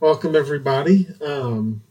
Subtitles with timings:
[0.00, 1.08] Welcome, everybody.
[1.20, 1.82] Um,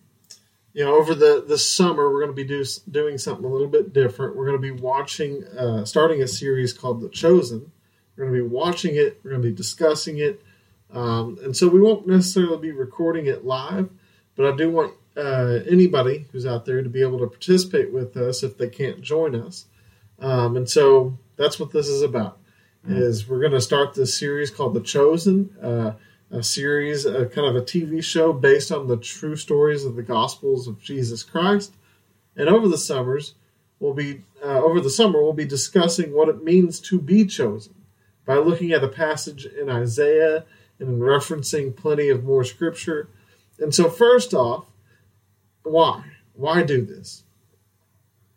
[0.71, 3.67] you know, over the, the summer, we're going to be do, doing something a little
[3.67, 4.37] bit different.
[4.37, 7.70] We're going to be watching, uh, starting a series called The Chosen.
[8.16, 10.41] We're going to be watching it, we're going to be discussing it.
[10.89, 13.89] Um, and so we won't necessarily be recording it live,
[14.37, 18.15] but I do want uh, anybody who's out there to be able to participate with
[18.15, 19.65] us if they can't join us.
[20.19, 22.39] Um, and so that's what this is about.
[22.87, 25.53] Is we're going to start this series called The Chosen.
[25.61, 25.91] Uh,
[26.30, 30.04] a series, a kind of a TV show based on the true stories of the
[30.04, 31.73] Gospels of Jesus Christ.
[32.35, 33.35] And over the summers,
[33.80, 37.73] we'll be uh, over the summer we'll be discussing what it means to be chosen
[38.26, 40.45] by looking at a passage in Isaiah
[40.80, 43.09] and referencing plenty of more scripture.
[43.57, 44.66] And so, first off,
[45.63, 46.04] why?
[46.34, 47.23] Why do this?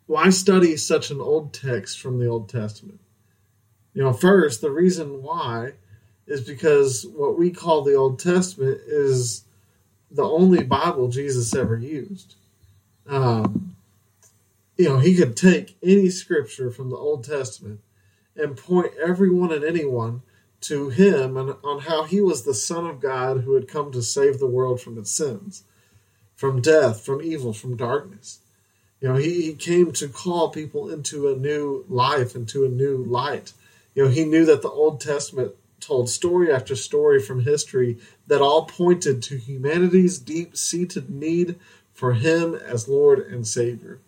[0.07, 2.99] Why study such an old text from the Old Testament?
[3.93, 5.73] You know, first, the reason why
[6.31, 9.43] is because what we call the Old Testament is
[10.09, 12.35] the only Bible Jesus ever used.
[13.05, 13.75] Um,
[14.77, 17.81] you know, he could take any scripture from the Old Testament
[18.37, 20.21] and point everyone and anyone
[20.61, 24.01] to him and on how he was the Son of God who had come to
[24.01, 25.63] save the world from its sins,
[26.33, 28.39] from death, from evil, from darkness.
[29.01, 33.03] You know, he, he came to call people into a new life, into a new
[33.03, 33.51] light.
[33.95, 38.41] You know, he knew that the Old Testament told story after story from history that
[38.41, 41.59] all pointed to humanity's deep seated need
[41.91, 43.99] for Him as Lord and Savior.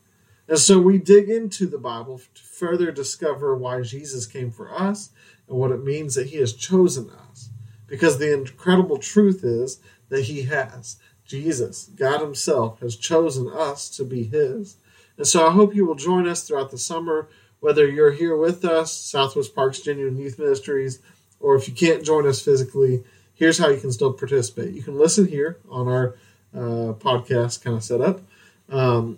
[0.47, 5.09] And so we dig into the Bible to further discover why Jesus came for us
[5.47, 7.49] and what it means that He has chosen us.
[7.88, 9.79] Because the incredible truth is
[10.09, 10.97] that He has.
[11.25, 14.77] Jesus, God Himself, has chosen us to be His.
[15.17, 17.29] And so I hope you will join us throughout the summer,
[17.59, 20.99] whether you're here with us, Southwest Parks Genuine Youth Ministries,
[21.44, 23.03] or if you can't join us physically,
[23.36, 24.73] here's how you can still participate.
[24.73, 26.16] You can listen here on our
[26.55, 28.22] uh, podcast kind of setup.
[28.69, 29.17] Um,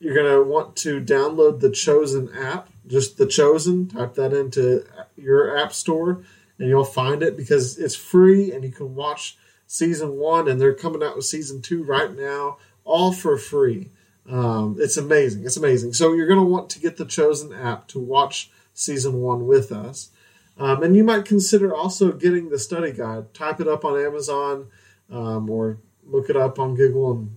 [0.00, 3.88] you're going to want to download the Chosen app, just the Chosen.
[3.88, 4.84] Type that into
[5.16, 6.24] your app store,
[6.58, 9.36] and you'll find it because it's free, and you can watch
[9.66, 13.90] season one, and they're coming out with season two right now, all for free.
[14.28, 15.44] Um, it's amazing.
[15.44, 15.92] It's amazing.
[15.92, 19.70] So you're going to want to get the Chosen app to watch season one with
[19.72, 20.10] us.
[20.58, 23.34] Um, and you might consider also getting the study guide.
[23.34, 24.68] Type it up on Amazon
[25.10, 27.36] um, or look it up on Google, and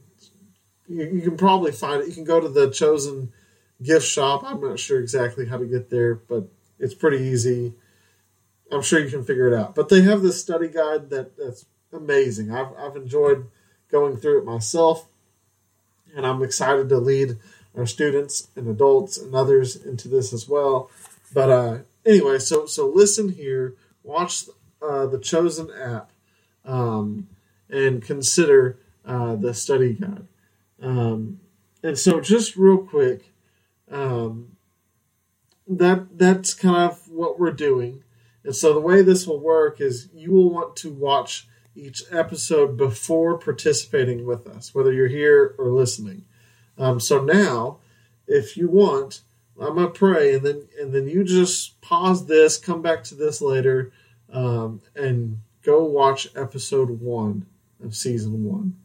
[0.87, 2.07] you, you, can probably find it.
[2.07, 3.33] You can go to the chosen
[3.81, 4.43] gift shop.
[4.45, 6.47] I'm not sure exactly how to get there, but
[6.79, 7.73] it's pretty easy.
[8.71, 9.75] I'm sure you can figure it out.
[9.75, 12.51] But they have this study guide that, that's amazing.
[12.51, 13.47] I've, I've enjoyed
[13.91, 15.07] going through it myself,
[16.15, 17.37] and I'm excited to lead
[17.75, 20.89] our students and adults and others into this as well.
[21.33, 21.77] But uh,
[22.09, 24.45] anyway, so so listen here, watch
[24.81, 26.11] uh, the Chosen app,
[26.65, 27.27] um,
[27.69, 30.27] and consider uh, the study guide.
[30.81, 31.39] Um,
[31.83, 33.31] and so, just real quick,
[33.89, 34.57] um,
[35.67, 38.03] that that's kind of what we're doing.
[38.43, 42.77] And so, the way this will work is you will want to watch each episode
[42.77, 46.25] before participating with us, whether you're here or listening.
[46.77, 47.79] Um, so now,
[48.27, 49.21] if you want,
[49.59, 53.41] I'm gonna pray, and then and then you just pause this, come back to this
[53.41, 53.91] later,
[54.31, 57.45] um, and go watch episode one
[57.83, 58.75] of season one.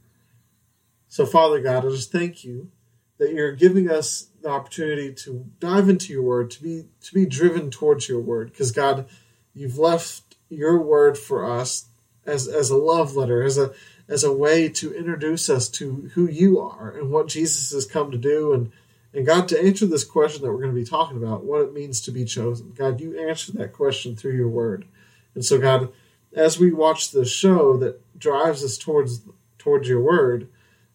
[1.08, 2.70] So, Father God, I just thank you
[3.18, 7.26] that you're giving us the opportunity to dive into your word, to be to be
[7.26, 9.06] driven towards your word, because God,
[9.54, 11.86] you've left your word for us
[12.26, 13.72] as as a love letter, as a
[14.08, 18.10] as a way to introduce us to who you are and what Jesus has come
[18.10, 18.72] to do and
[19.14, 21.72] and God, to answer this question that we're going to be talking about, what it
[21.72, 24.86] means to be chosen, God, you answered that question through your word.
[25.34, 25.92] And so, God,
[26.34, 29.22] as we watch the show that drives us towards
[29.58, 30.48] towards your word,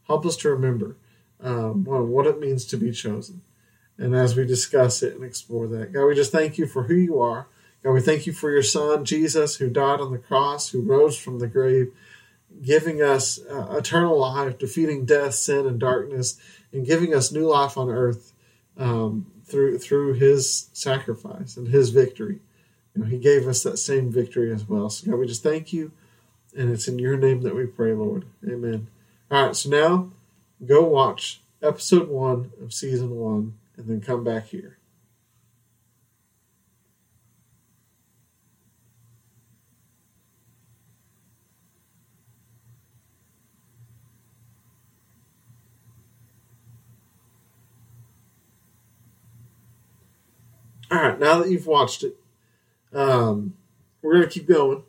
[0.05, 0.97] help us to remember
[1.41, 3.41] um, what it means to be chosen.
[3.97, 6.95] And as we discuss it and explore that, God, we just thank you for who
[6.95, 7.47] you are.
[7.83, 11.17] God, we thank you for your son, Jesus, who died on the cross, who rose
[11.17, 11.93] from the grave,
[12.61, 16.39] giving us uh, eternal life, defeating death, sin, and darkness
[16.71, 18.33] and giving us new life on earth
[18.77, 22.39] um, through through His sacrifice and His victory.
[22.93, 24.89] You know, He gave us that same victory as well.
[24.89, 25.91] So God, we just thank you,
[26.55, 28.25] and it's in Your name that we pray, Lord.
[28.47, 28.87] Amen.
[29.31, 30.11] All right, so now
[30.65, 34.78] go watch episode one of season one, and then come back here.
[50.91, 52.15] All right, now that you've watched it,
[52.93, 53.53] um,
[54.01, 54.83] we're going to keep going.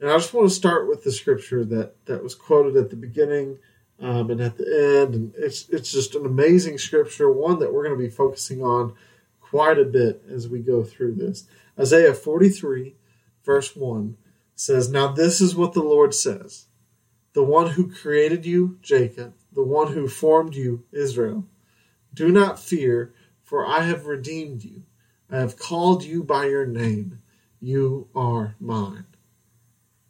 [0.00, 2.96] And I just want to start with the scripture that, that was quoted at the
[2.96, 3.58] beginning
[4.00, 5.14] um, and at the end.
[5.14, 8.94] And it's, it's just an amazing scripture, one that we're going to be focusing on
[9.40, 11.44] quite a bit as we go through this.
[11.78, 12.96] Isaiah 43,
[13.44, 14.16] verse 1
[14.56, 16.66] says, Now this is what the Lord says
[17.34, 21.46] the one who created you, Jacob, the one who formed you, Israel.
[22.12, 24.82] Do not fear, for I have redeemed you.
[25.32, 27.20] I have called you by your name.
[27.58, 29.06] You are mine.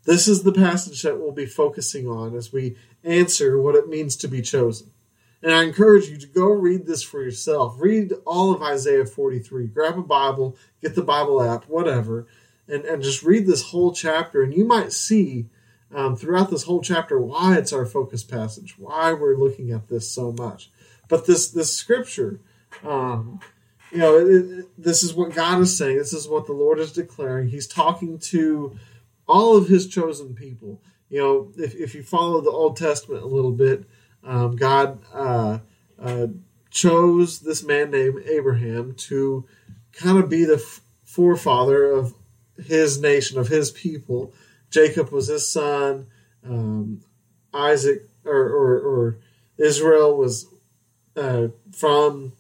[0.05, 4.17] This is the passage that we'll be focusing on as we answer what it means
[4.17, 4.91] to be chosen.
[5.41, 7.77] And I encourage you to go read this for yourself.
[7.79, 9.69] Read all of Isaiah 43.
[9.69, 12.27] Grab a Bible, get the Bible app, whatever,
[12.67, 14.43] and, and just read this whole chapter.
[14.43, 15.47] And you might see
[15.95, 20.11] um, throughout this whole chapter why it's our focus passage, why we're looking at this
[20.11, 20.71] so much.
[21.09, 22.41] But this this scripture,
[22.83, 23.41] um,
[23.93, 25.99] you know, it, it, this is what God is saying.
[25.99, 27.49] This is what the Lord is declaring.
[27.49, 28.79] He's talking to
[29.29, 30.81] all of His chosen people.
[31.11, 33.85] You know, if, if you follow the Old Testament a little bit,
[34.25, 35.59] um, God uh,
[36.01, 36.29] uh,
[36.71, 39.45] chose this man named Abraham to
[39.93, 42.15] kind of be the f- forefather of
[42.65, 44.33] his nation, of his people.
[44.71, 46.07] Jacob was his son.
[46.45, 47.03] Um,
[47.53, 49.19] Isaac or, or, or,
[49.59, 50.47] Israel was
[51.15, 52.33] uh, from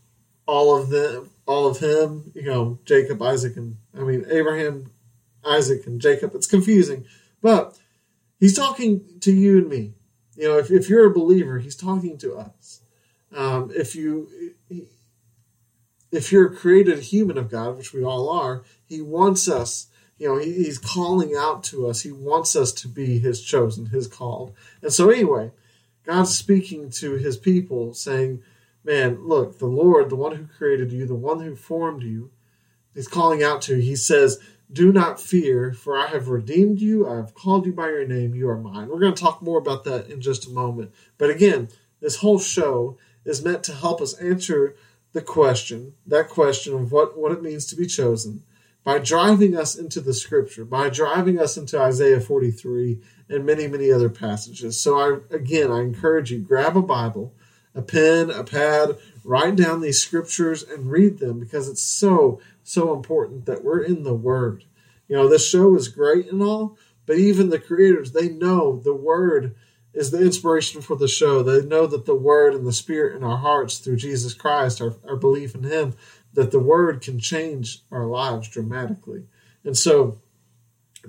[0.46, 2.32] all of them, all of him.
[2.34, 4.90] You know, Jacob, Isaac, and I mean Abraham,
[5.44, 6.34] Isaac, and Jacob.
[6.34, 7.04] It's confusing,
[7.40, 7.78] but
[8.38, 9.94] he's talking to you and me.
[10.36, 12.80] You know, if, if you're a believer, he's talking to us.
[13.34, 14.28] Um, if you
[16.10, 19.88] if you're a created human of God, which we all are, he wants us
[20.22, 22.02] you know, he, he's calling out to us.
[22.02, 24.54] He wants us to be his chosen, his called.
[24.80, 25.50] And so, anyway,
[26.04, 28.40] God's speaking to his people, saying,
[28.84, 32.30] Man, look, the Lord, the one who created you, the one who formed you,
[32.94, 33.82] he's calling out to you.
[33.82, 34.40] He says,
[34.72, 37.08] Do not fear, for I have redeemed you.
[37.08, 38.34] I have called you by your name.
[38.34, 38.88] You are mine.
[38.88, 40.92] We're going to talk more about that in just a moment.
[41.18, 41.68] But again,
[42.00, 44.74] this whole show is meant to help us answer
[45.12, 48.42] the question, that question of what, what it means to be chosen
[48.84, 53.90] by driving us into the scripture, by driving us into Isaiah 43 and many, many
[53.90, 54.80] other passages.
[54.80, 57.34] So, I again, I encourage you grab a Bible,
[57.74, 62.92] a pen, a pad, write down these scriptures and read them because it's so, so
[62.92, 64.64] important that we're in the Word.
[65.08, 66.76] You know, this show is great and all,
[67.06, 69.54] but even the creators, they know the Word
[69.94, 71.42] is the inspiration for the show.
[71.42, 74.94] They know that the Word and the Spirit in our hearts through Jesus Christ, our,
[75.06, 75.94] our belief in Him,
[76.34, 79.24] that the word can change our lives dramatically.
[79.64, 80.20] And so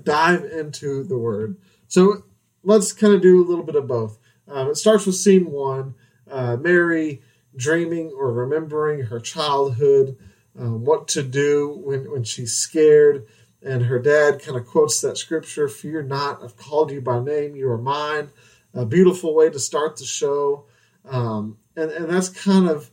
[0.02, 1.56] dive into the word.
[1.88, 2.24] So
[2.62, 4.18] let's kind of do a little bit of both.
[4.46, 5.94] Um, it starts with scene one
[6.30, 7.22] uh, Mary
[7.56, 10.16] dreaming or remembering her childhood,
[10.58, 13.26] um, what to do when, when she's scared.
[13.62, 17.56] And her dad kind of quotes that scripture Fear not, I've called you by name,
[17.56, 18.30] you are mine.
[18.72, 20.66] A beautiful way to start the show.
[21.04, 22.90] Um, and, and that's kind of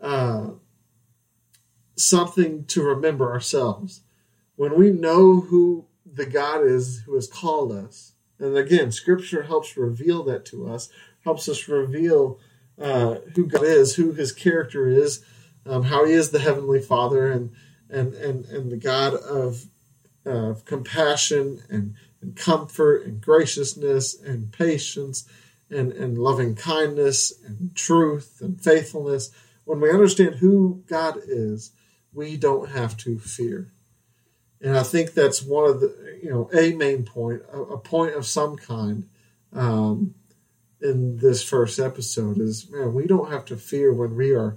[0.00, 0.50] uh,
[1.96, 4.02] something to remember ourselves.
[4.56, 9.76] When we know who the God is who has called us, and again, Scripture helps
[9.76, 10.90] reveal that to us,
[11.24, 12.38] helps us reveal
[12.80, 15.24] uh, who God is, who His character is,
[15.64, 17.52] um, how He is the Heavenly Father, and
[17.88, 19.66] and and and the God of
[20.24, 25.28] uh, compassion and, and comfort and graciousness and patience
[25.70, 29.30] and and loving kindness and truth and faithfulness.
[29.64, 31.72] When we understand who God is,
[32.12, 33.72] we don't have to fear.
[34.60, 38.14] And I think that's one of the, you know, a main point, a, a point
[38.14, 39.08] of some kind
[39.52, 40.14] um,
[40.80, 44.56] in this first episode is, man, we don't have to fear when we are,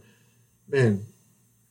[0.67, 1.05] man,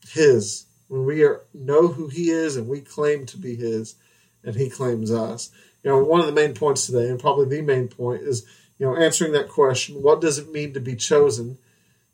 [0.09, 3.97] His, when we are know who He is and we claim to be His,
[4.43, 5.51] and He claims us.
[5.83, 8.47] You know, one of the main points today, and probably the main point, is,
[8.79, 11.59] you know, answering that question: What does it mean to be chosen?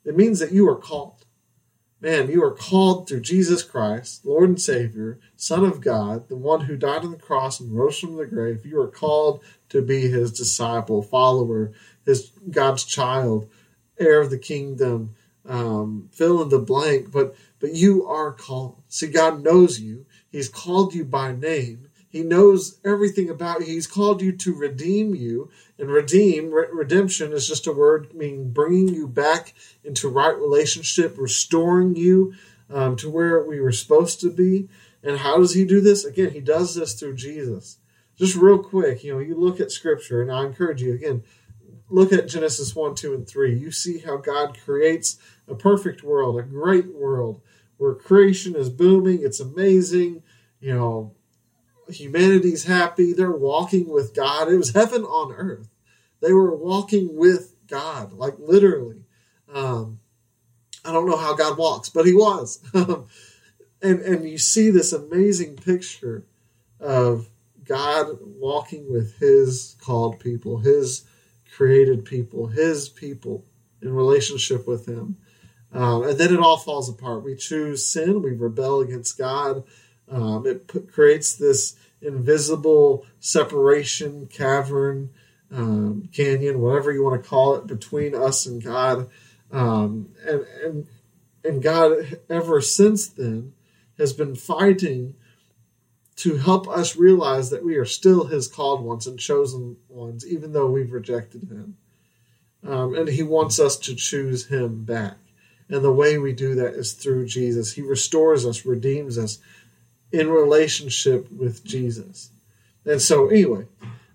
[0.05, 1.25] It means that you are called
[2.05, 6.61] man, you are called through Jesus Christ, Lord and Savior, Son of God, the one
[6.63, 8.67] who died on the cross and rose from the grave.
[8.67, 11.73] You are called to be his disciple, follower,
[12.05, 13.49] his God's child,
[13.99, 15.15] heir of the kingdom.
[15.47, 18.83] Um, fill in the blank, but but you are called.
[18.89, 20.07] See, God knows you.
[20.31, 21.89] He's called you by name.
[22.15, 23.67] He knows everything about you.
[23.67, 25.51] He's called you to redeem you.
[25.79, 31.17] And redeem, re- redemption is just a word meaning bringing you back into right relationship,
[31.19, 32.35] restoring you
[32.71, 34.69] um, to where we were supposed to be.
[35.03, 36.05] And how does he do this?
[36.05, 37.79] Again, he does this through Jesus.
[38.17, 41.25] Just real quick, you know, you look at scripture, and I encourage you again,
[41.95, 43.57] look at Genesis 1, 2, and 3.
[43.57, 47.41] You see how God creates a perfect world, a great world
[47.77, 50.23] where creation is booming, it's amazing,
[50.61, 51.15] you know,
[51.89, 53.13] humanity's happy.
[53.13, 54.51] They're walking with God.
[54.51, 55.69] It was heaven on earth.
[56.21, 59.05] They were walking with God, like literally.
[59.53, 60.01] Um,
[60.85, 62.61] I don't know how God walks, but He was.
[62.75, 63.07] and
[63.83, 66.25] and you see this amazing picture
[66.81, 67.29] of
[67.65, 71.05] God walking with His called people, His
[71.57, 73.45] created people, His people
[73.81, 75.17] in relationship with Him.
[75.73, 77.25] Um, and then it all falls apart.
[77.25, 79.65] We choose sin, we rebel against God.
[80.09, 85.11] Um, it p- creates this invisible separation, cavern,
[85.51, 89.09] um, canyon, whatever you want to call it, between us and God.
[89.51, 90.87] Um, and, and,
[91.45, 93.55] and God, ever since then,
[93.99, 95.15] has been fighting
[96.17, 100.53] to help us realize that we are still His called ones and chosen ones, even
[100.53, 101.77] though we've rejected Him.
[102.67, 105.17] Um, and He wants us to choose Him back.
[105.69, 107.73] And the way we do that is through Jesus.
[107.73, 109.39] He restores us, redeems us
[110.13, 112.31] in relationship with Jesus.
[112.85, 113.67] And so, anyway,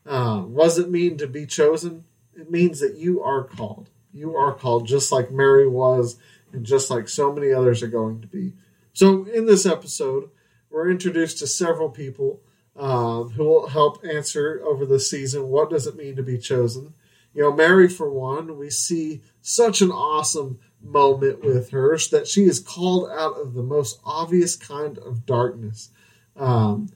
[0.05, 2.05] uh, what does it mean to be chosen?
[2.35, 3.89] It means that you are called.
[4.13, 6.17] You are called just like Mary was,
[6.53, 8.53] and just like so many others are going to be.
[8.93, 10.29] So, in this episode,
[10.69, 12.41] we're introduced to several people
[12.75, 16.93] um, who will help answer over the season what does it mean to be chosen.
[17.33, 22.43] You know, Mary, for one, we see such an awesome moment with her that she
[22.43, 25.89] is called out of the most obvious kind of darkness,
[26.35, 26.89] um,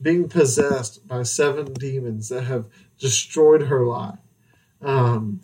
[0.00, 4.18] being possessed by seven demons that have destroyed her life.
[4.80, 5.40] Um,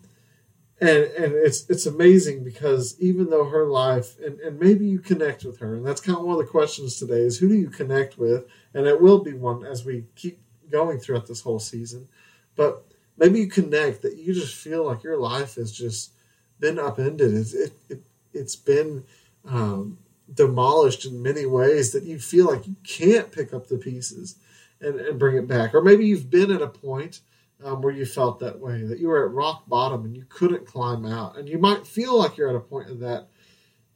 [0.81, 5.45] and and it's it's amazing because even though her life and, and maybe you connect
[5.45, 7.69] with her and that's kind of one of the questions today is who do you
[7.69, 8.47] connect with?
[8.75, 12.09] And it will be one as we keep going throughout this whole season.
[12.55, 12.85] But
[13.17, 16.13] maybe you connect that you just feel like your life has just
[16.61, 17.35] been upended.
[17.35, 19.05] It's it, it it's been
[19.45, 19.99] um,
[20.33, 24.37] demolished in many ways that you feel like you can't pick up the pieces
[24.81, 25.75] and, and bring it back.
[25.75, 27.21] Or maybe you've been at a point
[27.65, 30.67] um, where you felt that way, that you were at rock bottom and you couldn't
[30.67, 31.37] climb out.
[31.37, 33.29] And you might feel like you're at a point of that,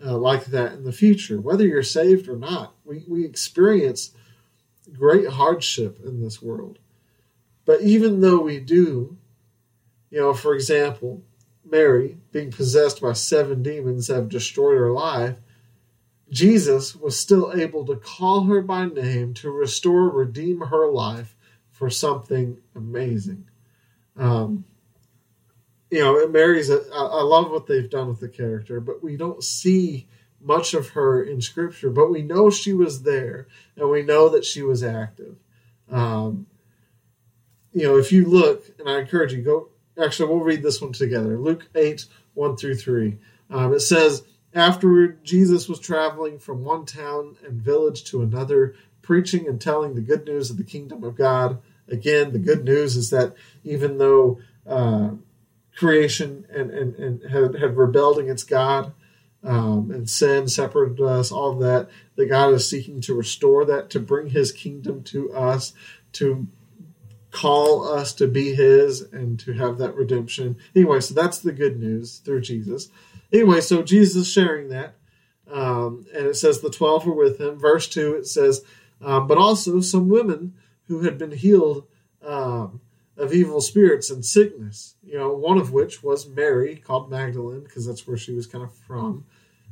[0.04, 2.74] uh, like that in the future, whether you're saved or not.
[2.84, 4.12] We, we experience
[4.92, 6.78] great hardship in this world.
[7.64, 9.16] But even though we do,
[10.10, 11.22] you know, for example,
[11.64, 15.36] Mary being possessed by seven demons have destroyed her life,
[16.28, 21.36] Jesus was still able to call her by name to restore, redeem her life
[21.70, 23.46] for something amazing.
[24.16, 24.64] Um,
[25.90, 26.70] you know, Mary's.
[26.70, 30.08] A, I love what they've done with the character, but we don't see
[30.40, 31.90] much of her in Scripture.
[31.90, 35.36] But we know she was there, and we know that she was active.
[35.90, 36.46] Um,
[37.72, 39.68] you know, if you look, and I encourage you go.
[40.02, 41.38] Actually, we'll read this one together.
[41.38, 43.18] Luke eight one through three.
[43.50, 49.46] Um, it says, afterward, Jesus was traveling from one town and village to another, preaching
[49.46, 51.60] and telling the good news of the kingdom of God
[51.92, 53.34] again, the good news is that
[53.64, 55.10] even though uh,
[55.76, 58.92] creation and, and, and had, had, rebelled against God
[59.42, 63.90] um, and sin separated us, all of that, that God is seeking to restore that,
[63.90, 65.72] to bring his kingdom to us,
[66.12, 66.46] to
[67.30, 70.56] call us to be his and to have that redemption.
[70.76, 72.88] Anyway, so that's the good news through Jesus.
[73.32, 74.94] Anyway, so Jesus sharing that.
[75.50, 77.58] Um, and it says the 12 were with him.
[77.58, 78.62] Verse 2, it says,
[79.00, 80.54] um, but also some women
[80.92, 81.86] who had been healed
[82.22, 82.82] um,
[83.16, 84.94] of evil spirits and sickness.
[85.02, 88.62] You know, one of which was Mary, called Magdalene, because that's where she was kind
[88.62, 89.24] of from.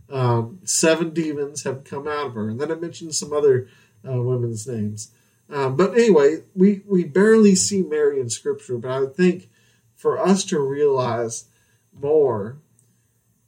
[0.09, 3.69] Um, seven demons have come out of her, and then it mentions some other
[4.09, 5.11] uh, women's names.
[5.51, 9.51] Um, but anyway, we we barely see Mary in Scripture, but I think
[9.95, 11.45] for us to realize
[11.93, 12.57] more,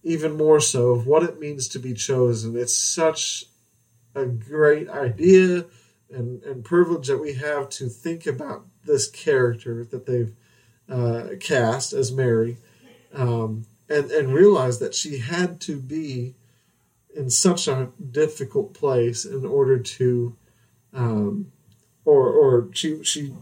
[0.02, 3.47] even more so, of what it means to be chosen, it's such
[4.14, 5.64] a great idea
[6.12, 10.35] and, and privilege that we have to think about this character that they've
[10.88, 12.59] uh, cast as Mary,
[13.14, 16.35] um, and and realize that she had to be
[17.14, 20.37] in such a difficult place in order to,
[20.92, 21.52] um,
[22.04, 23.33] or or she she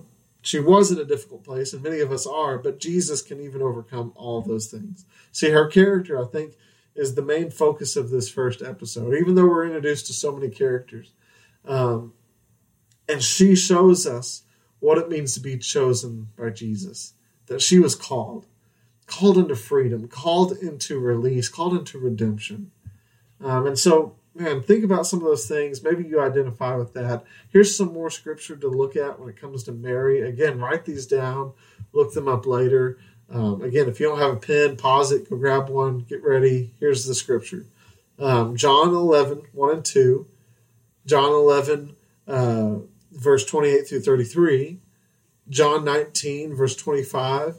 [0.42, 2.58] she was in a difficult place, and many of us are.
[2.58, 5.04] But Jesus can even overcome all those things.
[5.32, 6.54] See, her character, I think,
[6.94, 9.14] is the main focus of this first episode.
[9.14, 11.12] Even though we're introduced to so many characters,
[11.64, 12.12] um,
[13.10, 14.42] and she shows us
[14.78, 17.14] what it means to be chosen by Jesus,
[17.46, 18.46] that she was called,
[19.06, 22.70] called into freedom, called into release, called into redemption.
[23.42, 25.82] Um, and so, man, think about some of those things.
[25.82, 27.24] Maybe you identify with that.
[27.50, 30.20] Here's some more scripture to look at when it comes to Mary.
[30.22, 31.52] Again, write these down,
[31.92, 32.98] look them up later.
[33.28, 36.74] Um, again, if you don't have a pen, pause it, go grab one, get ready.
[36.80, 37.66] Here's the scripture
[38.18, 40.26] um, John 11, 1 and 2.
[41.06, 41.96] John 11,
[42.28, 42.76] uh,
[43.12, 44.78] verse 28 through 33,
[45.48, 47.56] John 19, verse 25,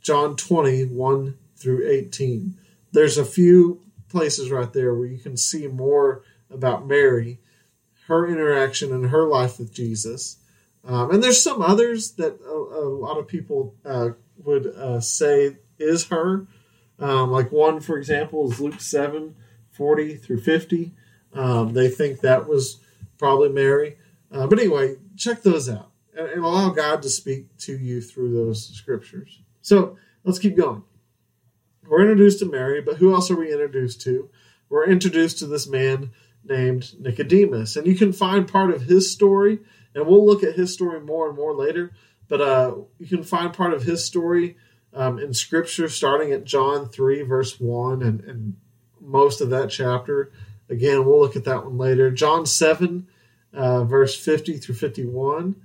[0.00, 2.54] John 20, 1 through 18.
[2.92, 7.38] There's a few places right there where you can see more about Mary,
[8.06, 10.38] her interaction and her life with Jesus.
[10.84, 14.10] Um, and there's some others that a, a lot of people uh,
[14.44, 16.46] would uh, say is her.
[16.98, 19.34] Um, like one, for example, is Luke 7
[19.72, 20.92] 40 through 50.
[21.34, 22.78] Um, they think that was
[23.16, 23.96] probably Mary.
[24.30, 28.34] Uh, but anyway, check those out and, and allow God to speak to you through
[28.34, 29.40] those scriptures.
[29.62, 30.82] So let's keep going.
[31.86, 34.28] We're introduced to Mary, but who else are we introduced to?
[34.68, 36.10] We're introduced to this man
[36.44, 37.76] named Nicodemus.
[37.76, 39.60] And you can find part of his story,
[39.94, 41.92] and we'll look at his story more and more later.
[42.28, 44.56] But uh, you can find part of his story
[44.92, 48.56] um, in Scripture, starting at John 3, verse 1, and, and
[49.00, 50.30] most of that chapter.
[50.68, 52.10] Again, we'll look at that one later.
[52.10, 53.06] John 7,
[53.52, 55.56] uh, verse 50 through 51.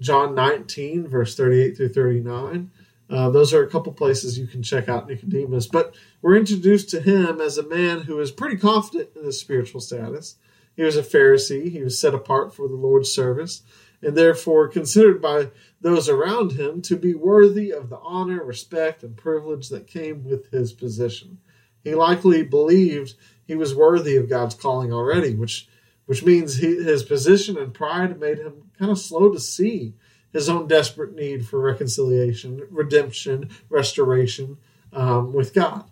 [0.00, 2.70] John 19, verse 38 through 39.
[3.10, 5.66] Uh, those are a couple places you can check out Nicodemus.
[5.66, 9.80] But we're introduced to him as a man who is pretty confident in his spiritual
[9.80, 10.36] status.
[10.76, 13.62] He was a Pharisee, he was set apart for the Lord's service,
[14.00, 19.16] and therefore considered by those around him to be worthy of the honor, respect, and
[19.16, 21.38] privilege that came with his position.
[21.82, 25.68] He likely believed he was worthy of God's calling already, which
[26.10, 29.94] which means he, his position and pride made him kind of slow to see
[30.32, 34.58] his own desperate need for reconciliation, redemption, restoration
[34.92, 35.88] um, with God.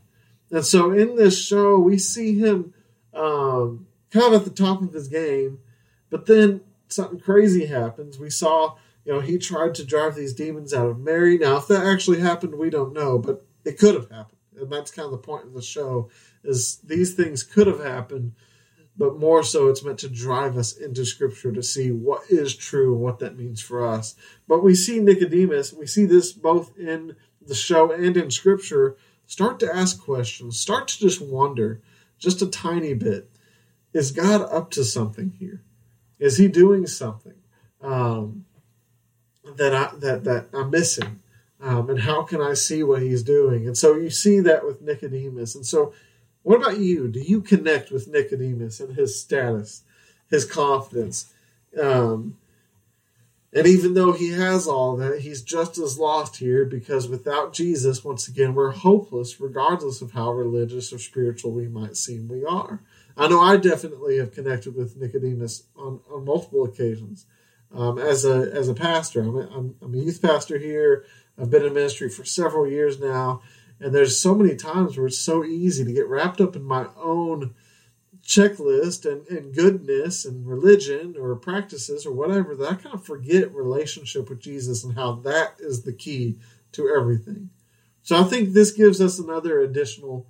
[0.51, 2.75] And so in this show, we see him
[3.15, 5.61] um, kind of at the top of his game,
[6.11, 8.19] but then something crazy happens.
[8.19, 11.39] We saw, you know, he tried to drive these demons out of Mary.
[11.39, 14.41] Now, if that actually happened, we don't know, but it could have happened.
[14.61, 16.11] And that's kind of the point of the show
[16.43, 18.33] is these things could have happened
[18.99, 22.93] but more so it's meant to drive us into scripture to see what is true
[22.93, 24.17] and what that means for us.
[24.49, 29.61] But we see Nicodemus, we see this both in the show and in scripture, start
[29.61, 31.81] to ask questions, start to just wonder
[32.19, 33.31] just a tiny bit.
[33.93, 35.63] Is God up to something here?
[36.19, 37.35] Is he doing something
[37.81, 38.45] um,
[39.57, 41.21] that I that that I'm missing?
[41.61, 43.67] Um, and how can I see what he's doing?
[43.67, 45.55] And so you see that with Nicodemus.
[45.57, 45.93] And so
[46.49, 47.09] what about you?
[47.09, 49.83] Do you connect with Nicodemus and his status,
[50.31, 51.31] his confidence?
[51.79, 52.39] Um,
[53.53, 58.03] and even though he has all that, he's just as lost here because without Jesus,
[58.03, 62.81] once again, we're hopeless, regardless of how religious or spiritual we might seem we are.
[63.15, 67.27] I know I definitely have connected with Nicodemus on, on multiple occasions.
[67.75, 71.05] Um, as a as a pastor, I'm a, I'm, I'm a youth pastor here.
[71.39, 73.43] I've been in ministry for several years now,
[73.81, 76.87] and there's so many times where it's so easy to get wrapped up in my
[76.97, 77.55] own
[78.25, 83.55] checklist and, and goodness and religion or practices or whatever that I kind of forget
[83.55, 86.39] relationship with Jesus and how that is the key
[86.73, 87.51] to everything.
[88.03, 90.27] So I think this gives us another additional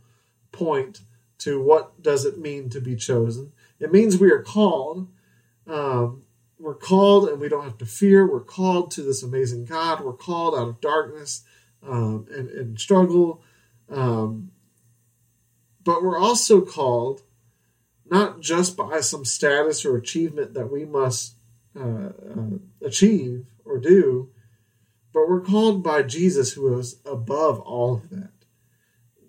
[0.53, 1.01] point
[1.39, 3.53] to what does it mean to be chosen.
[3.81, 5.09] It means we are called.
[5.67, 6.23] Um,
[6.59, 8.31] we're called and we don't have to fear.
[8.31, 10.01] We're called to this amazing God.
[10.01, 11.43] We're called out of darkness
[11.87, 13.43] um, and, and, struggle.
[13.89, 14.51] Um,
[15.85, 17.23] but we're also called
[18.11, 21.35] not just by some status or achievement that we must
[21.79, 24.31] uh, uh, achieve or do,
[25.13, 28.31] but we're called by Jesus, who is above all of that.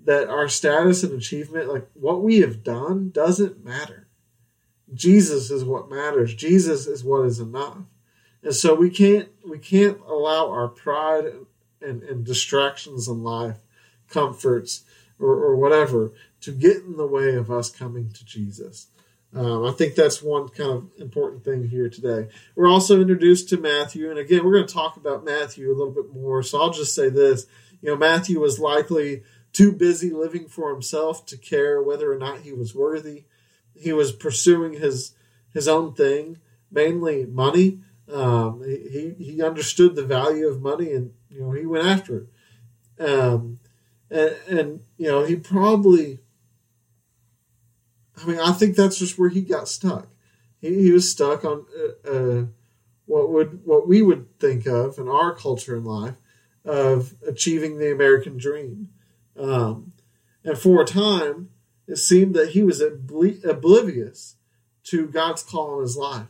[0.05, 4.07] That our status and achievement, like what we have done, doesn't matter.
[4.93, 6.33] Jesus is what matters.
[6.33, 7.77] Jesus is what is enough.
[8.41, 11.25] And so we can't we can't allow our pride
[11.81, 13.57] and, and distractions in life,
[14.09, 14.83] comforts,
[15.19, 18.87] or, or, whatever, to get in the way of us coming to Jesus.
[19.35, 22.29] Um, I think that's one kind of important thing here today.
[22.55, 25.93] We're also introduced to Matthew, and again, we're going to talk about Matthew a little
[25.93, 26.41] bit more.
[26.41, 27.45] So I'll just say this:
[27.81, 32.39] you know, Matthew was likely too busy living for himself to care whether or not
[32.39, 33.25] he was worthy.
[33.75, 35.13] He was pursuing his
[35.53, 36.39] his own thing,
[36.71, 37.81] mainly money.
[38.11, 42.27] Um, he he understood the value of money, and you know, he went after
[42.97, 43.07] it.
[43.07, 43.59] Um,
[44.09, 46.19] and, and, you know, he probably,
[48.21, 50.07] I mean, I think that's just where he got stuck.
[50.59, 52.45] He, he was stuck on uh, uh,
[53.05, 56.15] what would what we would think of in our culture and life
[56.65, 58.89] of achieving the American dream.
[59.37, 59.93] Um,
[60.43, 61.49] and for a time,
[61.87, 64.35] it seemed that he was obli- oblivious
[64.83, 66.27] to God's call on his life.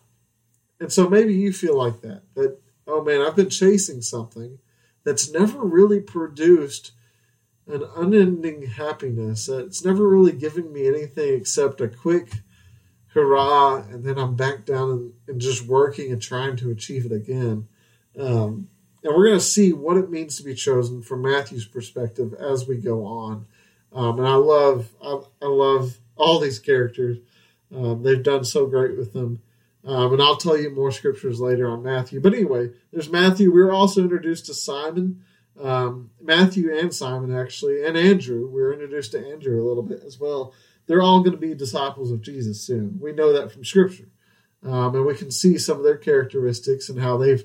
[0.80, 2.58] And so maybe you feel like that, that,
[2.88, 4.60] oh man, I've been chasing something
[5.04, 6.92] that's never really produced
[7.68, 9.48] an unending happiness.
[9.48, 12.30] It's never really given me anything except a quick
[13.14, 17.12] hurrah, and then I'm back down and, and just working and trying to achieve it
[17.12, 17.68] again.
[18.18, 18.70] Um,
[19.04, 22.68] and we're going to see what it means to be chosen from Matthew's perspective as
[22.68, 23.46] we go on.
[23.94, 27.18] Um, and I love, I, I, love all these characters.
[27.76, 29.42] Um, they've done so great with them.
[29.86, 32.20] Um, and I'll tell you more scriptures later on Matthew.
[32.20, 33.52] But anyway, there's Matthew.
[33.52, 35.24] We are also introduced to Simon,
[35.60, 38.50] um, Matthew and Simon actually, and Andrew.
[38.50, 40.54] We are introduced to Andrew a little bit as well.
[40.86, 43.00] They're all going to be disciples of Jesus soon.
[43.00, 44.10] We know that from Scripture,
[44.64, 47.44] um, and we can see some of their characteristics and how they've,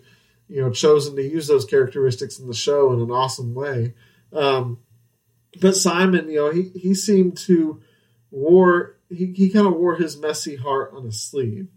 [0.49, 3.95] you know, chosen to use those characteristics in the show in an awesome way.
[4.33, 4.79] Um,
[5.61, 7.81] but Simon, you know, he he seemed to
[8.31, 11.69] wore he, he kind of wore his messy heart on his sleeve.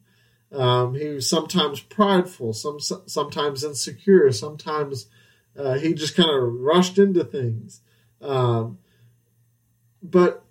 [0.51, 5.07] Um, he was sometimes prideful, some sometimes insecure, sometimes
[5.57, 7.81] uh, he just kind of rushed into things.
[8.21, 8.77] Um,
[10.01, 10.45] but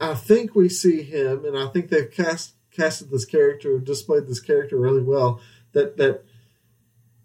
[0.00, 4.40] I think we see him, and I think they've cast casted this character, displayed this
[4.40, 5.40] character really well.
[5.72, 6.24] That that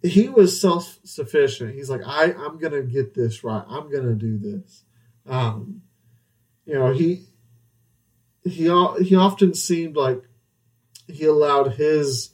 [0.04, 1.74] he was self sufficient.
[1.74, 3.64] He's like, I I'm gonna get this right.
[3.68, 4.84] I'm gonna do this.
[5.26, 5.82] Um,
[6.66, 7.26] you know, he
[8.44, 8.64] he
[9.04, 10.24] he often seemed like
[11.08, 12.32] he allowed his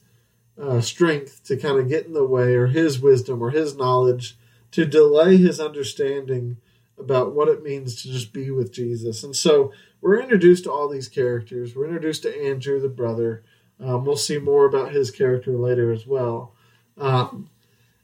[0.62, 4.38] uh, strength to kind of get in the way, or his wisdom, or his knowledge
[4.72, 6.58] to delay his understanding
[6.98, 9.24] about what it means to just be with Jesus.
[9.24, 11.76] And so we're introduced to all these characters.
[11.76, 13.44] We're introduced to Andrew, the brother.
[13.80, 16.54] Um, we'll see more about his character later as well.
[16.98, 17.50] Um,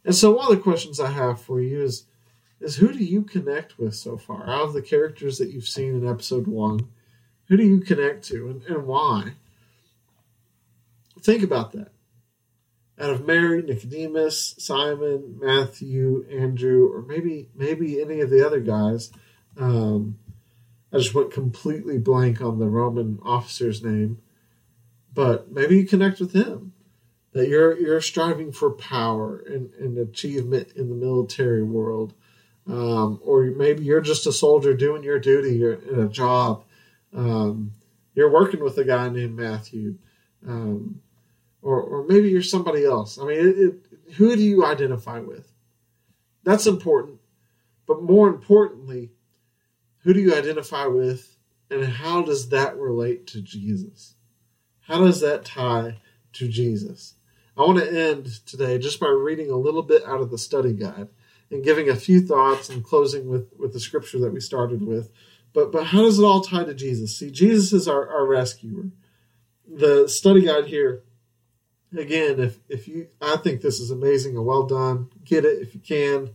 [0.05, 2.05] and so one of the questions I have for you is,
[2.61, 4.49] is who do you connect with so far?
[4.49, 6.87] Out of the characters that you've seen in episode one,
[7.47, 9.33] who do you connect to and, and why?
[11.25, 11.89] Think about that.
[12.99, 19.11] Out of Mary, Nicodemus, Simon, Matthew, Andrew, or maybe maybe any of the other guys,
[19.57, 20.19] um,
[20.93, 24.21] I just went completely blank on the Roman officer's name.
[25.15, 26.73] But maybe you connect with him.
[27.33, 32.13] That you're you're striving for power and, and achievement in the military world.
[32.67, 36.65] Um, or maybe you're just a soldier doing your duty in a job.
[37.15, 37.71] Um,
[38.13, 39.97] you're working with a guy named Matthew.
[40.47, 41.01] Um,
[41.65, 43.17] or, or maybe you're somebody else.
[43.17, 45.51] I mean, it, it, who do you identify with?
[46.43, 47.19] That's important.
[47.87, 49.09] But more importantly,
[50.03, 51.35] who do you identify with
[51.71, 54.13] and how does that relate to Jesus?
[54.81, 55.97] How does that tie
[56.33, 57.15] to Jesus?
[57.57, 60.73] I want to end today just by reading a little bit out of the study
[60.73, 61.07] guide
[61.49, 65.09] and giving a few thoughts and closing with, with the scripture that we started with.
[65.51, 67.17] But but how does it all tie to Jesus?
[67.17, 68.91] See, Jesus is our, our rescuer.
[69.67, 71.04] The study guide here
[71.99, 75.09] again, if if you, I think this is amazing and well done.
[75.23, 76.31] Get it if you can.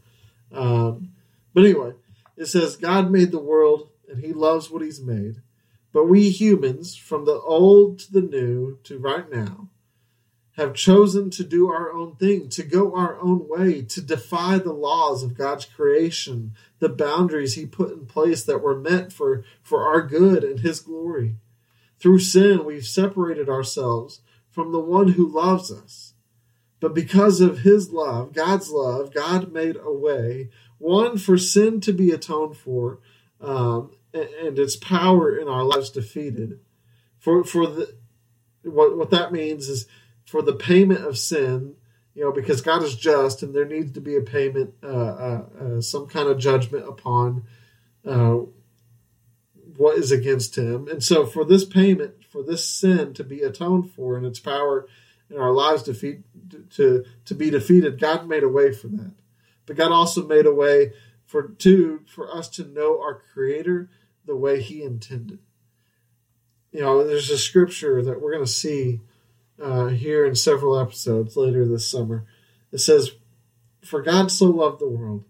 [0.52, 1.12] Um,
[1.54, 1.92] but anyway,
[2.36, 5.36] it says God made the world and He loves what He's made.
[5.92, 9.68] But we humans, from the old to the new to right now,
[10.56, 14.72] have chosen to do our own thing, to go our own way, to defy the
[14.72, 19.84] laws of God's creation, the boundaries He put in place that were meant for, for
[19.84, 21.36] our good and His glory.
[21.98, 24.20] Through sin, we've separated ourselves
[24.50, 26.14] from the one who loves us.
[26.80, 31.92] But because of his love, God's love, God made a way, one for sin to
[31.92, 33.00] be atoned for,
[33.40, 36.58] um, and, and, its power in our lives defeated.
[37.18, 37.94] For for the
[38.62, 39.86] what what that means is
[40.24, 41.74] for the payment of sin,
[42.14, 45.44] you know, because God is just, and there needs to be a payment, uh, uh,
[45.60, 47.44] uh, some kind of judgment upon
[48.06, 48.40] uh,
[49.80, 53.90] what is against Him, and so for this payment for this sin to be atoned
[53.92, 54.86] for and its power
[55.30, 56.20] in our lives defeat,
[56.70, 59.14] to, to be defeated, God made a way for that.
[59.64, 60.92] But God also made a way
[61.24, 63.88] for two for us to know our Creator
[64.26, 65.38] the way He intended.
[66.72, 69.00] You know, there's a scripture that we're going to see
[69.62, 72.26] uh, here in several episodes later this summer.
[72.70, 73.12] It says,
[73.82, 75.24] "For God so loved the world."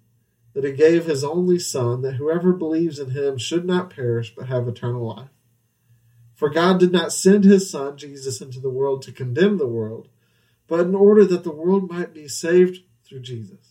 [0.55, 4.49] That he gave his only Son, that whoever believes in him should not perish but
[4.49, 5.31] have eternal life.
[6.35, 10.09] For God did not send his Son, Jesus, into the world to condemn the world,
[10.67, 13.71] but in order that the world might be saved through Jesus.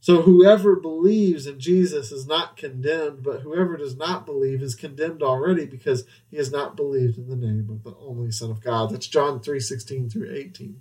[0.00, 5.22] So whoever believes in Jesus is not condemned, but whoever does not believe is condemned
[5.22, 8.90] already because he has not believed in the name of the only Son of God.
[8.90, 10.80] That's John 3 16 through 18.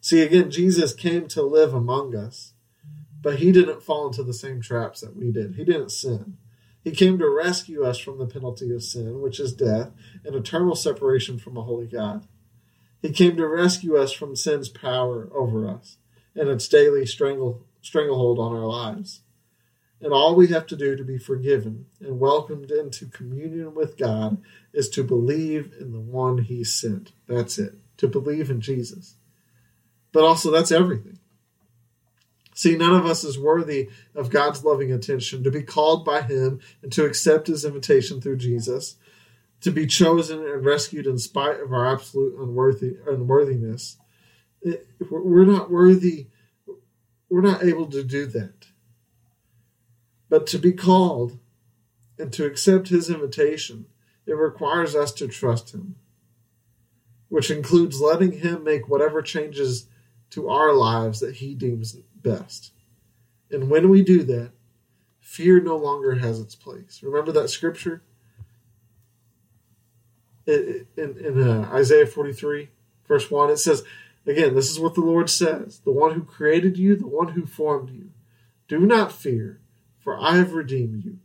[0.00, 2.47] See, again, Jesus came to live among us,
[3.20, 5.56] but he didn't fall into the same traps that we did.
[5.56, 6.36] He didn't sin.
[6.82, 9.90] He came to rescue us from the penalty of sin, which is death,
[10.24, 12.26] and eternal separation from a holy God.
[13.02, 15.98] He came to rescue us from sin's power over us
[16.34, 19.22] and its daily strangle, stranglehold on our lives.
[20.00, 24.40] And all we have to do to be forgiven and welcomed into communion with God
[24.72, 27.12] is to believe in the one He sent.
[27.26, 27.74] That's it.
[27.98, 29.16] To believe in Jesus.
[30.12, 31.18] But also, that's everything.
[32.58, 36.58] See, none of us is worthy of God's loving attention, to be called by Him
[36.82, 38.96] and to accept His invitation through Jesus,
[39.60, 43.98] to be chosen and rescued in spite of our absolute unworthy, unworthiness.
[45.08, 46.30] We're not worthy,
[47.30, 48.66] we're not able to do that.
[50.28, 51.38] But to be called
[52.18, 53.86] and to accept His invitation,
[54.26, 55.94] it requires us to trust Him,
[57.28, 59.86] which includes letting Him make whatever changes
[60.30, 62.72] to our lives that He deems best.
[63.50, 64.52] And when we do that,
[65.20, 67.00] fear no longer has its place.
[67.02, 68.02] Remember that scripture?
[70.46, 72.70] In, in uh, Isaiah 43,
[73.06, 73.84] verse 1, it says,
[74.26, 77.46] Again, this is what the Lord says the one who created you, the one who
[77.46, 78.10] formed you.
[78.68, 79.60] Do not fear,
[79.98, 81.18] for I have redeemed you.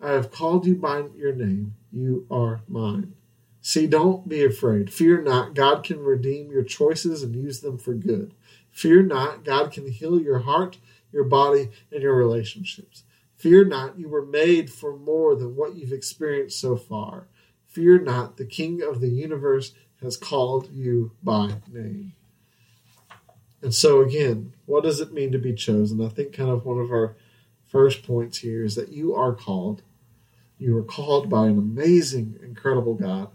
[0.00, 1.74] I have called you by your name.
[1.92, 3.14] You are mine.
[3.62, 4.92] See, don't be afraid.
[4.92, 5.54] Fear not.
[5.54, 8.32] God can redeem your choices and use them for good.
[8.70, 9.44] Fear not.
[9.44, 10.78] God can heal your heart,
[11.12, 13.04] your body, and your relationships.
[13.36, 13.98] Fear not.
[13.98, 17.26] You were made for more than what you've experienced so far.
[17.66, 18.38] Fear not.
[18.38, 22.14] The King of the universe has called you by name.
[23.62, 26.02] And so, again, what does it mean to be chosen?
[26.02, 27.14] I think kind of one of our
[27.68, 29.82] first points here is that you are called.
[30.58, 33.28] You are called by an amazing, incredible God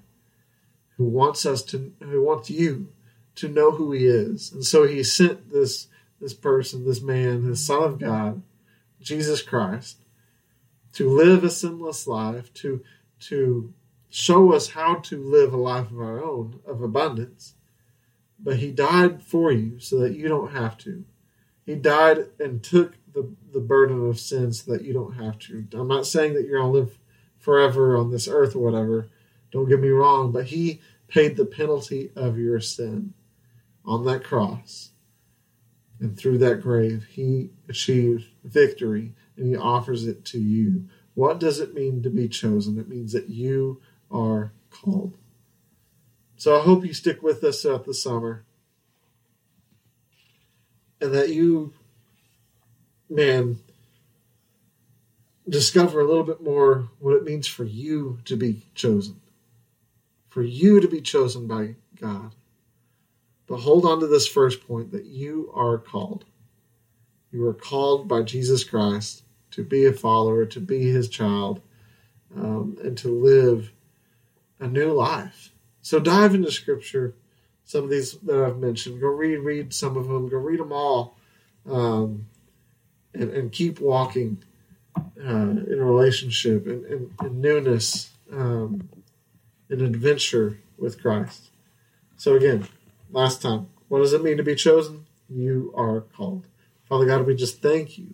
[0.98, 2.90] who wants us to, who wants you
[3.36, 5.88] to know who He is, and so He sent this
[6.22, 8.42] this person, this man, this Son of God,
[9.02, 9.98] Jesus Christ,
[10.94, 12.84] to live a sinless life, to
[13.22, 13.74] to
[14.10, 17.56] show us how to live a life of our own of abundance.
[18.40, 21.06] But He died for you so that you don't have to.
[21.66, 25.66] He died and took the, the burden of sin so that you don't have to.
[25.74, 26.98] I'm not saying that you're to live
[27.40, 29.10] forever on this earth or whatever.
[29.56, 33.14] Don't get me wrong, but He paid the penalty of your sin
[33.86, 34.90] on that cross.
[36.02, 40.90] And through that grave, He achieved victory and He offers it to you.
[41.14, 42.78] What does it mean to be chosen?
[42.78, 43.80] It means that you
[44.12, 45.18] are called.
[46.36, 48.44] So I hope you stick with us throughout the summer
[51.00, 51.74] and that you,
[53.10, 53.60] man,
[55.48, 59.22] discover a little bit more what it means for you to be chosen,
[60.36, 62.36] for you to be chosen by God.
[63.48, 66.26] But hold on to this first point that you are called.
[67.32, 71.62] You are called by Jesus Christ to be a follower, to be his child,
[72.36, 73.72] um, and to live
[74.60, 75.52] a new life.
[75.82, 77.16] So dive into scripture,
[77.64, 79.00] some of these that I've mentioned.
[79.00, 80.28] Go read, read some of them.
[80.28, 81.16] Go read them all,
[81.66, 82.28] um,
[83.14, 84.44] and, and keep walking
[84.98, 88.90] uh, in relationship and, and, and newness, um,
[89.70, 91.50] and adventure with Christ.
[92.18, 92.68] So again,
[93.12, 95.06] last time, what does it mean to be chosen?
[95.30, 96.48] You are called.
[96.88, 98.14] Father God, we just thank you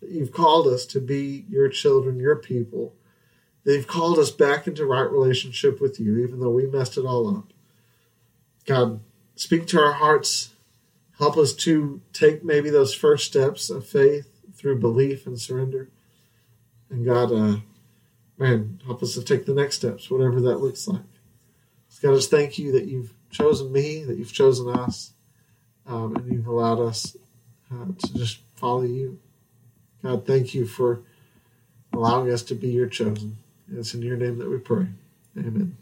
[0.00, 2.94] that you've called us to be your children, your people.
[3.64, 7.34] They've called us back into right relationship with you, even though we messed it all
[7.34, 7.52] up.
[8.66, 9.00] God,
[9.36, 10.50] speak to our hearts.
[11.18, 15.88] Help us to take maybe those first steps of faith through belief and surrender.
[16.90, 17.56] And God, uh,
[18.38, 21.02] man, help us to take the next steps, whatever that looks like.
[22.02, 25.12] God, I just thank you that you've chosen me, that you've chosen us,
[25.86, 27.16] um, and you've allowed us
[27.72, 29.18] uh, to just follow you.
[30.02, 31.00] God, thank you for
[31.92, 33.38] allowing us to be your chosen.
[33.72, 34.86] It's in your name that we pray.
[35.38, 35.76] Amen.